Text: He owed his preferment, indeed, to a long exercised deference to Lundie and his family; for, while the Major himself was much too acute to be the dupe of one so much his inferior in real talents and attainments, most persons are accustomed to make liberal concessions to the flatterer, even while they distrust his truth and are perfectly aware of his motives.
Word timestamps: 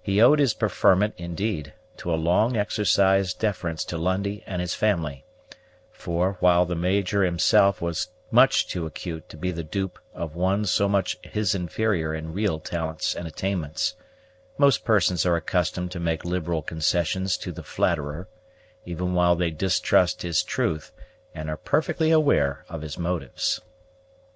He 0.00 0.22
owed 0.22 0.38
his 0.38 0.54
preferment, 0.54 1.14
indeed, 1.18 1.72
to 1.96 2.14
a 2.14 2.14
long 2.14 2.56
exercised 2.56 3.40
deference 3.40 3.84
to 3.86 3.98
Lundie 3.98 4.44
and 4.46 4.60
his 4.60 4.74
family; 4.74 5.24
for, 5.90 6.34
while 6.38 6.64
the 6.64 6.76
Major 6.76 7.24
himself 7.24 7.82
was 7.82 8.10
much 8.30 8.68
too 8.68 8.86
acute 8.86 9.28
to 9.28 9.36
be 9.36 9.50
the 9.50 9.64
dupe 9.64 9.98
of 10.14 10.36
one 10.36 10.66
so 10.66 10.88
much 10.88 11.18
his 11.24 11.52
inferior 11.52 12.14
in 12.14 12.32
real 12.32 12.60
talents 12.60 13.16
and 13.16 13.26
attainments, 13.26 13.96
most 14.56 14.84
persons 14.84 15.26
are 15.26 15.34
accustomed 15.34 15.90
to 15.90 15.98
make 15.98 16.24
liberal 16.24 16.62
concessions 16.62 17.36
to 17.38 17.50
the 17.50 17.64
flatterer, 17.64 18.28
even 18.86 19.14
while 19.14 19.34
they 19.34 19.50
distrust 19.50 20.22
his 20.22 20.44
truth 20.44 20.92
and 21.34 21.50
are 21.50 21.56
perfectly 21.56 22.12
aware 22.12 22.64
of 22.68 22.82
his 22.82 22.96
motives. 22.96 23.60